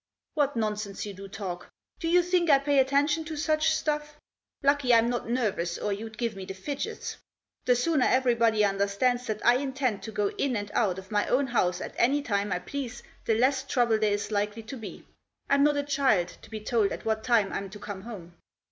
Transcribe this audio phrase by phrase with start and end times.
[0.33, 1.69] "What nonsense you do talk!
[1.99, 4.17] Do you think I pay attention to such stuff?
[4.63, 7.17] Lucky I'm not nervous, or you'd give me the fidgets.
[7.65, 11.45] The sooner everybody understands that I intend to go in and out of my own
[11.45, 15.05] house at any time I please the less trouble there is likely to be.
[15.47, 18.33] I'm not a child, to be told at what time I'm to come home."